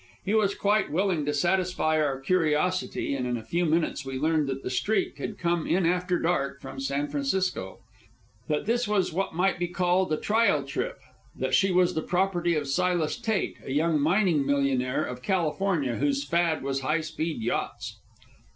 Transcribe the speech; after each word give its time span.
He 0.25 0.33
was 0.33 0.55
quite 0.55 0.89
willing 0.89 1.27
to 1.27 1.33
satisfy 1.35 2.01
our 2.01 2.19
curiosity, 2.19 3.13
and 3.13 3.27
in 3.27 3.37
a 3.37 3.43
few 3.43 3.67
minutes 3.67 4.03
we 4.03 4.17
learned 4.17 4.47
that 4.49 4.63
the 4.63 4.71
Streak 4.71 5.19
had 5.19 5.37
come 5.37 5.67
in 5.67 5.85
after 5.85 6.17
dark 6.17 6.59
from 6.59 6.79
San 6.79 7.07
Francisco; 7.07 7.77
that 8.47 8.65
this 8.65 8.87
was 8.87 9.13
what 9.13 9.35
might 9.35 9.59
be 9.59 9.67
called 9.67 10.09
the 10.09 10.17
trial 10.17 10.63
trip; 10.63 10.97
and 11.35 11.43
that 11.43 11.53
she 11.53 11.71
was 11.71 11.93
the 11.93 12.01
property 12.01 12.55
of 12.55 12.67
Silas 12.67 13.15
Tate, 13.15 13.57
a 13.63 13.71
young 13.73 14.01
mining 14.01 14.43
millionaire 14.43 15.03
of 15.05 15.21
California, 15.21 15.95
whose 15.97 16.23
fad 16.23 16.63
was 16.63 16.81
high 16.81 17.01
speed 17.01 17.39
yachts. 17.43 17.99